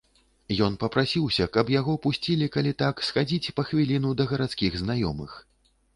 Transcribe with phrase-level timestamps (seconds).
[0.53, 5.41] І ён папрасіўся, каб яго пусцілі, калі так, схадзіць па хвіліну да гарадскіх знаёмых.